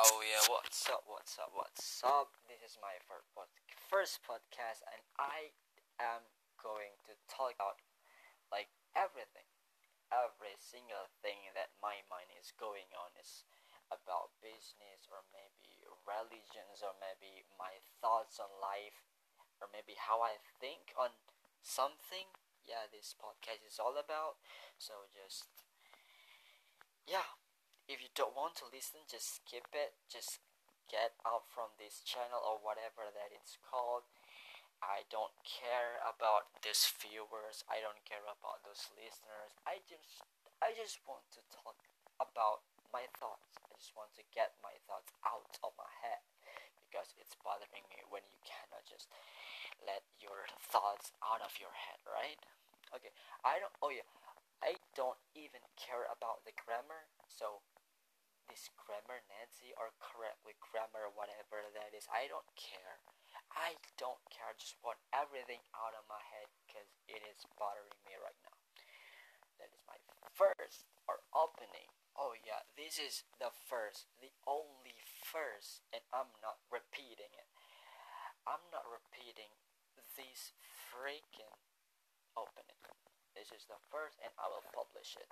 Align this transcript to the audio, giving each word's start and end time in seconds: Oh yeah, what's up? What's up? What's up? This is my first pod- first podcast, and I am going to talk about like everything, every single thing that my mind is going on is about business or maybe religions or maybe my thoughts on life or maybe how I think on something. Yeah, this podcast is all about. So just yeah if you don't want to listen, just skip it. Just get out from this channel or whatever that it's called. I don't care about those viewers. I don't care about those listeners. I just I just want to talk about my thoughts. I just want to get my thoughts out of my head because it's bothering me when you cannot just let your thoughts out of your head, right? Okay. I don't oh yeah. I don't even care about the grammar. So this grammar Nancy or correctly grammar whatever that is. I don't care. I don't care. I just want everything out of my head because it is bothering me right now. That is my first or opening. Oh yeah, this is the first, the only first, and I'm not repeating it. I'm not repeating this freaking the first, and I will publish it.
Oh 0.00 0.20
yeah, 0.24 0.40
what's 0.48 0.88
up? 0.88 1.04
What's 1.04 1.36
up? 1.36 1.52
What's 1.52 2.00
up? 2.00 2.32
This 2.48 2.64
is 2.64 2.80
my 2.80 2.96
first 3.04 3.28
pod- 3.36 3.60
first 3.76 4.24
podcast, 4.24 4.80
and 4.88 5.02
I 5.20 5.52
am 6.00 6.24
going 6.56 6.96
to 7.08 7.12
talk 7.28 7.52
about 7.56 7.76
like 8.48 8.72
everything, 8.96 9.44
every 10.08 10.56
single 10.56 11.12
thing 11.20 11.52
that 11.52 11.76
my 11.84 12.00
mind 12.08 12.32
is 12.40 12.56
going 12.56 12.88
on 12.96 13.12
is 13.20 13.44
about 13.92 14.32
business 14.40 15.08
or 15.12 15.20
maybe 15.36 15.84
religions 16.08 16.80
or 16.80 16.96
maybe 16.96 17.44
my 17.60 17.76
thoughts 18.00 18.40
on 18.40 18.48
life 18.64 19.04
or 19.60 19.68
maybe 19.72 19.92
how 20.00 20.24
I 20.24 20.40
think 20.56 20.96
on 20.96 21.12
something. 21.60 22.32
Yeah, 22.64 22.88
this 22.88 23.12
podcast 23.12 23.60
is 23.68 23.76
all 23.76 24.00
about. 24.00 24.40
So 24.80 25.04
just 25.12 25.48
yeah 27.04 27.41
if 27.88 28.02
you 28.02 28.10
don't 28.14 28.36
want 28.36 28.54
to 28.62 28.66
listen, 28.70 29.02
just 29.08 29.42
skip 29.42 29.70
it. 29.74 29.94
Just 30.10 30.38
get 30.90 31.16
out 31.24 31.48
from 31.48 31.72
this 31.80 32.04
channel 32.04 32.42
or 32.42 32.60
whatever 32.60 33.08
that 33.14 33.32
it's 33.32 33.56
called. 33.62 34.04
I 34.82 35.06
don't 35.08 35.32
care 35.46 36.02
about 36.02 36.50
those 36.60 36.90
viewers. 36.98 37.62
I 37.70 37.78
don't 37.78 38.02
care 38.02 38.22
about 38.26 38.66
those 38.66 38.90
listeners. 38.98 39.54
I 39.62 39.78
just 39.86 40.26
I 40.58 40.74
just 40.74 40.98
want 41.06 41.22
to 41.38 41.42
talk 41.54 41.78
about 42.18 42.66
my 42.90 43.06
thoughts. 43.14 43.54
I 43.62 43.70
just 43.78 43.94
want 43.94 44.10
to 44.18 44.24
get 44.34 44.58
my 44.58 44.74
thoughts 44.90 45.14
out 45.22 45.54
of 45.62 45.72
my 45.78 45.90
head 46.02 46.22
because 46.82 47.14
it's 47.16 47.38
bothering 47.40 47.86
me 47.94 48.02
when 48.10 48.26
you 48.26 48.38
cannot 48.42 48.82
just 48.84 49.06
let 49.86 50.02
your 50.18 50.50
thoughts 50.58 51.14
out 51.22 51.40
of 51.40 51.54
your 51.62 51.72
head, 51.72 52.02
right? 52.06 52.42
Okay. 52.90 53.14
I 53.46 53.62
don't 53.62 53.74
oh 53.86 53.94
yeah. 53.94 54.06
I 54.62 54.78
don't 54.94 55.18
even 55.34 55.60
care 55.74 56.06
about 56.06 56.46
the 56.46 56.54
grammar. 56.54 57.10
So 57.26 57.66
this 58.46 58.70
grammar 58.78 59.26
Nancy 59.26 59.74
or 59.74 59.94
correctly 59.98 60.54
grammar 60.62 61.10
whatever 61.12 61.66
that 61.74 61.96
is. 61.96 62.06
I 62.10 62.30
don't 62.30 62.46
care. 62.54 63.02
I 63.52 63.76
don't 63.98 64.22
care. 64.30 64.52
I 64.52 64.56
just 64.56 64.78
want 64.80 65.02
everything 65.12 65.60
out 65.74 65.98
of 65.98 66.06
my 66.06 66.22
head 66.32 66.48
because 66.62 66.88
it 67.10 67.22
is 67.26 67.42
bothering 67.58 67.98
me 68.06 68.14
right 68.20 68.38
now. 68.46 68.56
That 69.60 69.70
is 69.74 69.82
my 69.84 69.98
first 70.30 70.88
or 71.10 71.26
opening. 71.34 71.90
Oh 72.14 72.36
yeah, 72.44 72.62
this 72.76 73.00
is 73.00 73.24
the 73.40 73.50
first, 73.50 74.08
the 74.20 74.32
only 74.44 74.96
first, 75.24 75.80
and 75.96 76.04
I'm 76.12 76.28
not 76.44 76.60
repeating 76.68 77.32
it. 77.32 77.48
I'm 78.44 78.62
not 78.68 78.84
repeating 78.84 79.48
this 80.16 80.52
freaking 80.92 81.56
the 83.68 83.78
first, 83.90 84.18
and 84.22 84.32
I 84.38 84.48
will 84.48 84.64
publish 84.74 85.16
it. 85.18 85.28